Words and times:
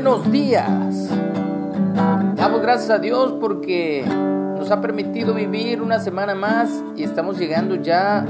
Buenos 0.00 0.30
días. 0.30 1.10
Damos 2.36 2.62
gracias 2.62 2.88
a 2.88 3.00
Dios 3.00 3.34
porque 3.40 4.04
nos 4.06 4.70
ha 4.70 4.80
permitido 4.80 5.34
vivir 5.34 5.82
una 5.82 5.98
semana 5.98 6.36
más 6.36 6.84
y 6.96 7.02
estamos 7.02 7.36
llegando 7.36 7.74
ya 7.74 8.24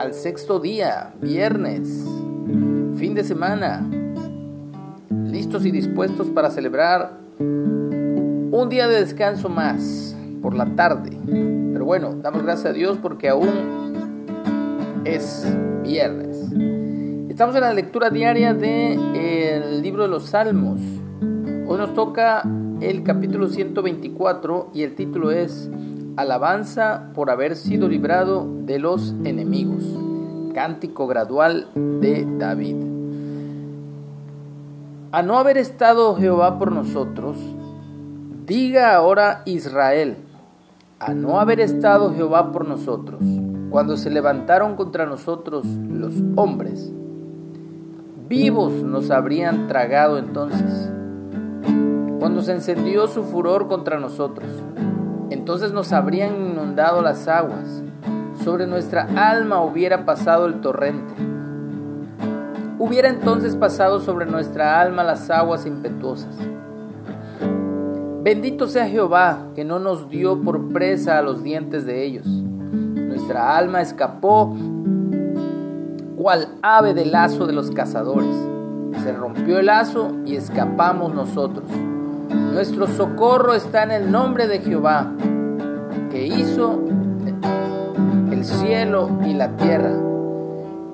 al 0.00 0.12
sexto 0.12 0.58
día, 0.58 1.14
viernes, 1.20 2.04
fin 2.96 3.14
de 3.14 3.22
semana, 3.22 3.88
listos 5.08 5.64
y 5.66 5.70
dispuestos 5.70 6.28
para 6.30 6.50
celebrar 6.50 7.12
un 7.38 8.68
día 8.68 8.88
de 8.88 9.02
descanso 9.02 9.48
más 9.48 10.16
por 10.42 10.56
la 10.56 10.66
tarde. 10.74 11.16
Pero 11.72 11.84
bueno, 11.84 12.12
damos 12.20 12.42
gracias 12.42 12.66
a 12.66 12.72
Dios 12.72 12.98
porque 13.00 13.28
aún 13.28 13.92
es 15.04 15.46
viernes. 15.84 16.34
Estamos 17.28 17.54
en 17.54 17.62
la 17.62 17.72
lectura 17.72 18.10
diaria 18.10 18.52
del 19.64 19.82
libro 19.82 20.02
de 20.02 20.08
los 20.08 20.24
Salmos. 20.24 20.80
Hoy 21.66 21.78
nos 21.78 21.94
toca 21.94 22.42
el 22.80 23.02
capítulo 23.02 23.48
124 23.48 24.70
y 24.74 24.82
el 24.82 24.94
título 24.94 25.30
es 25.30 25.70
Alabanza 26.16 27.10
por 27.14 27.30
haber 27.30 27.56
sido 27.56 27.88
librado 27.88 28.46
de 28.66 28.78
los 28.78 29.14
enemigos. 29.24 29.82
Cántico 30.54 31.06
gradual 31.06 31.68
de 31.74 32.26
David. 32.38 32.76
A 35.12 35.22
no 35.22 35.38
haber 35.38 35.56
estado 35.56 36.16
Jehová 36.16 36.58
por 36.58 36.70
nosotros, 36.70 37.36
diga 38.46 38.94
ahora 38.94 39.42
Israel, 39.46 40.16
a 40.98 41.14
no 41.14 41.40
haber 41.40 41.60
estado 41.60 42.12
Jehová 42.14 42.52
por 42.52 42.68
nosotros, 42.68 43.20
cuando 43.70 43.96
se 43.96 44.10
levantaron 44.10 44.76
contra 44.76 45.06
nosotros 45.06 45.64
los 45.64 46.14
hombres, 46.36 46.92
vivos 48.26 48.72
nos 48.82 49.10
habrían 49.10 49.66
tragado 49.68 50.18
entonces. 50.18 50.90
Cuando 52.18 52.40
se 52.42 52.52
encendió 52.52 53.06
su 53.06 53.22
furor 53.22 53.68
contra 53.68 53.98
nosotros, 53.98 54.48
entonces 55.30 55.72
nos 55.72 55.92
habrían 55.92 56.34
inundado 56.36 57.02
las 57.02 57.28
aguas, 57.28 57.82
sobre 58.42 58.66
nuestra 58.66 59.08
alma 59.16 59.62
hubiera 59.62 60.06
pasado 60.06 60.46
el 60.46 60.60
torrente. 60.60 61.14
Hubiera 62.78 63.08
entonces 63.08 63.56
pasado 63.56 64.00
sobre 64.00 64.26
nuestra 64.26 64.80
alma 64.80 65.02
las 65.02 65.30
aguas 65.30 65.66
impetuosas. 65.66 66.36
Bendito 68.22 68.68
sea 68.68 68.88
Jehová, 68.88 69.48
que 69.54 69.64
no 69.64 69.78
nos 69.78 70.08
dio 70.08 70.40
por 70.40 70.72
presa 70.72 71.18
a 71.18 71.22
los 71.22 71.42
dientes 71.42 71.84
de 71.84 72.04
ellos. 72.04 72.26
Nuestra 72.26 73.56
alma 73.56 73.82
escapó 73.82 74.54
cual 76.24 76.48
ave 76.62 76.94
del 76.94 77.12
lazo 77.12 77.46
de 77.46 77.52
los 77.52 77.70
cazadores. 77.70 78.34
Se 79.02 79.12
rompió 79.12 79.58
el 79.58 79.66
lazo 79.66 80.10
y 80.24 80.36
escapamos 80.36 81.12
nosotros. 81.12 81.68
Nuestro 82.30 82.86
socorro 82.86 83.52
está 83.52 83.82
en 83.82 83.90
el 83.90 84.10
nombre 84.10 84.48
de 84.48 84.60
Jehová, 84.60 85.12
que 86.10 86.26
hizo 86.26 86.80
el 88.30 88.42
cielo 88.42 89.10
y 89.26 89.34
la 89.34 89.54
tierra. 89.58 89.92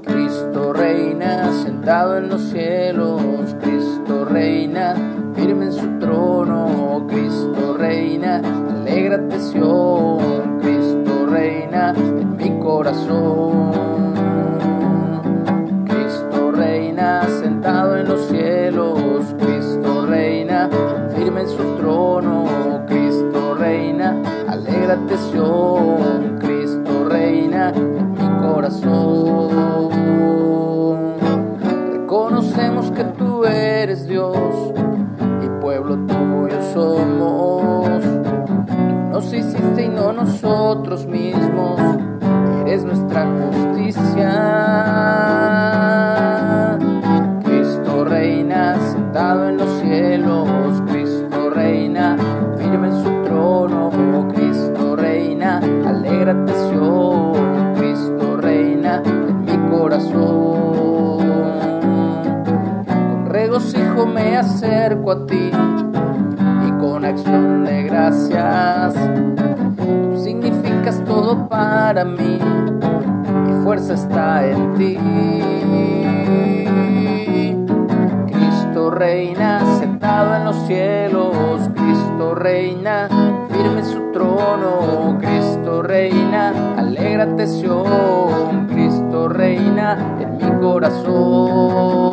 Cristo 0.02 0.72
reina 0.72 1.52
sentado 1.62 2.18
en 2.18 2.28
los 2.28 2.40
cielos, 2.50 3.22
Cristo 3.60 4.24
reina 4.24 4.96
firme 5.36 5.66
en 5.66 5.72
su 5.72 5.98
trono, 6.00 7.06
Cristo 7.08 7.76
reina, 7.78 8.42
alégrate 8.68 9.38
Sion, 9.38 10.58
Cristo 10.60 11.26
reina 11.26 11.94
en 11.96 12.36
mi 12.36 12.58
corazón. 12.58 13.59
En 17.96 18.08
los 18.08 18.20
cielos, 18.28 19.34
Cristo 19.38 20.06
reina, 20.06 20.68
firme 21.14 21.42
en 21.42 21.48
su 21.48 21.62
trono, 21.76 22.84
Cristo 22.86 23.54
reina, 23.54 24.16
alégrate 24.48 25.16
Sion, 25.16 26.38
Cristo 26.38 27.08
reina 27.08 27.70
en 27.70 28.12
mi 28.12 28.46
corazón. 28.46 29.90
Reconocemos 31.92 32.90
que 32.92 33.04
tú 33.04 33.44
eres 33.44 34.06
Dios 34.06 34.72
y 35.42 35.48
pueblo 35.60 35.96
tuyo 36.06 36.62
somos. 36.72 38.02
Tú 38.02 39.10
nos 39.10 39.32
hiciste 39.32 39.82
y 39.82 39.88
no 39.88 40.12
nosotros 40.12 41.06
mismos, 41.06 41.80
eres 42.66 42.84
nuestra 42.84 43.26
justicia. 43.26 45.29
En 49.20 49.56
los 49.58 49.80
cielos, 49.80 50.48
Cristo 50.88 51.50
reina, 51.50 52.16
firme 52.56 52.88
en 52.88 53.04
su 53.04 53.10
trono, 53.24 53.90
Cristo 54.34 54.96
reina, 54.96 55.58
alégrate 55.58 56.52
Sion, 56.52 57.74
Cristo 57.76 58.36
reina 58.38 59.02
en 59.04 59.44
mi 59.44 59.70
corazón. 59.70 61.20
Con 62.86 63.26
regocijo 63.26 64.06
me 64.06 64.36
acerco 64.36 65.12
a 65.12 65.26
ti 65.26 65.50
y 66.66 66.70
con 66.80 67.04
acción 67.04 67.64
de 67.64 67.82
gracias, 67.82 68.94
tú 69.76 70.16
significas 70.22 71.02
todo 71.04 71.48
para 71.48 72.04
mí, 72.04 72.38
mi 73.46 73.64
fuerza 73.64 73.94
está 73.94 74.46
en 74.46 74.74
ti. 74.74 74.98
Reina, 78.88 79.78
sentado 79.78 80.36
en 80.36 80.44
los 80.44 80.56
cielos, 80.66 81.68
Cristo 81.74 82.34
reina, 82.34 83.08
firme 83.50 83.84
su 83.84 84.12
trono, 84.12 85.18
Cristo 85.20 85.82
reina, 85.82 86.52
alégrate 86.78 87.46
Sion, 87.46 88.68
Cristo 88.68 89.28
reina 89.28 90.16
en 90.20 90.36
mi 90.38 90.50
corazón. 90.60 92.12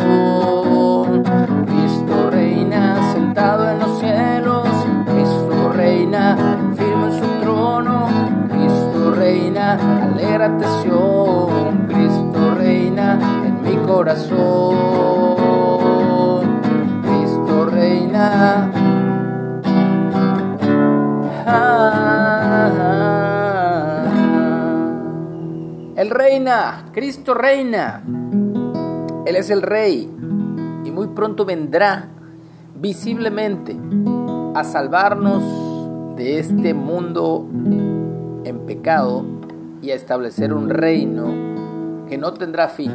Cristo 1.66 2.30
reina, 2.32 3.14
sentado 3.14 3.70
en 3.70 3.80
los 3.80 4.00
cielos, 4.00 4.68
Cristo 5.06 5.72
reina, 5.74 6.36
firme 6.76 7.12
su 7.12 7.28
trono, 7.42 8.08
Cristo 8.50 9.12
reina, 9.16 9.78
alégrate 10.04 10.66
Sion, 10.82 11.88
Cristo 11.88 12.56
reina 12.56 13.20
en 13.46 13.62
mi 13.62 13.76
corazón. 13.88 15.27
El 25.96 26.10
reina, 26.10 26.86
Cristo 26.94 27.36
reina. 27.36 28.04
Él 29.26 29.36
es 29.36 29.52
el 29.52 29.62
rey 29.62 30.10
y 30.84 30.92
muy 30.92 31.08
pronto 31.08 31.46
vendrá 31.46 32.10
visiblemente 32.76 33.78
a 34.56 34.64
salvarnos 34.64 35.44
de 36.16 36.40
este 36.40 36.74
mundo 36.74 37.48
en 38.44 38.66
pecado 38.66 39.26
y 39.84 39.92
a 39.92 39.96
establecer 39.96 40.54
un 40.54 40.70
reino 40.70 42.06
que 42.10 42.18
no 42.18 42.34
tendrá 42.34 42.68
fin. 42.68 42.94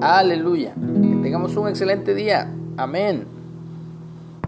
Aleluya. 0.00 0.74
Que 0.74 1.16
tengamos 1.20 1.56
un 1.56 1.66
excelente 1.66 2.14
día. 2.14 2.54
Amén. 2.76 3.37